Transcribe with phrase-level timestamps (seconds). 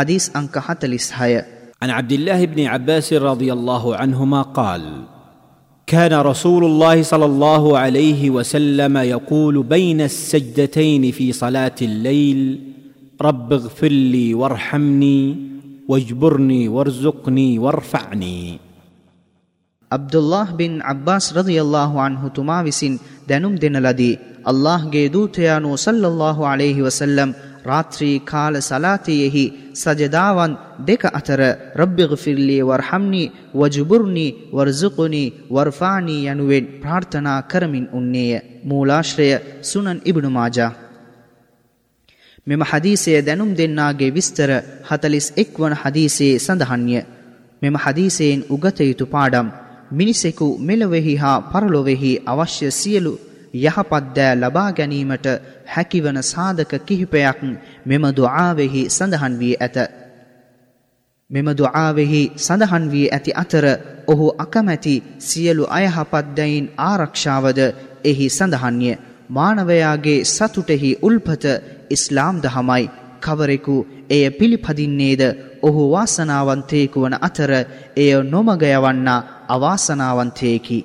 [0.00, 1.46] حديث أنكحت الإسحايا
[1.82, 5.04] عن عبد الله بن عباس رضي الله عنهما قال
[5.86, 12.40] كان رسول الله صلى الله عليه وسلم يقول بين السجدتين في صلاة الليل
[13.22, 15.36] رب اغفر لي وارحمني
[15.88, 18.58] واجبرني وارزقني وارفعني.
[19.92, 22.84] عبد الله بن عباس رضي الله عنه تماوس
[23.28, 31.02] دنم دن لدي الله ದಿನಲದಿ ಅಲ್ಲಾಹ್ಗೆ صلى الله عليه وسلم රාත්‍රී කාල සලාතියෙහි සජදාවන් දෙක
[31.10, 31.40] අතර
[31.76, 33.22] රබ්බිග්ෆිර්ලි වර්හම්නි
[33.54, 38.40] වජුබුර්නි වර්සුකුනි වර්ෆානි යනුවෙන් ප්‍රාර්ථනා කරමින් උන්නේය.
[38.64, 39.28] මූලාශ්‍රය
[39.62, 40.72] සුනන් ඉබ්නු මාජා.
[42.46, 44.50] මෙම හදීසය දැනුම් දෙන්නාගේ විස්තර
[44.84, 47.00] 41 වන හදීසයේ සඳහන්ය.
[47.62, 49.48] මෙම හදීසයෙන් උගත යුතු පාඩම්
[49.90, 53.12] මිනිසෙකු මෙලොවෙහි හා පරලොවෙහි අවශ්‍ය සියලු
[53.54, 55.26] යහපත් දෑ ලබා ගැනීමට
[55.66, 57.40] හැකිවන සාධක කිහිපයක්
[57.84, 59.76] මෙම දුආවෙහි සඳහන් වී ඇත.
[61.30, 63.66] මෙම දුආවෙහි සඳහන් වී ඇති අතර
[64.06, 67.60] ඔහු අකමැති සියලු අයහපත් දැයින් ආරක්ෂාවද
[68.04, 68.98] එහි සඳහන්ය.
[69.30, 71.44] මානවයාගේ සතුටෙහි උල්පත
[71.90, 72.90] ඉස්ලාම් දහමයි.
[73.20, 73.76] කවරෙකු
[74.08, 75.22] එය පිළිපදින්නේද
[75.62, 77.52] ඔහු වාසනාවන්තයෙකු වන අතර
[77.96, 80.78] එය නොමග යවන්නා අවාසනාවන්තයෙකි.